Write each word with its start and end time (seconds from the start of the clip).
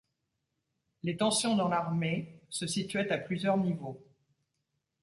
Les 1.03 1.15
tensions 1.15 1.55
dans 1.55 1.67
l'armée 1.67 2.41
se 2.49 2.65
situaient 2.65 3.11
à 3.11 3.19
plusieurs 3.19 3.57
niveaux. 3.57 4.03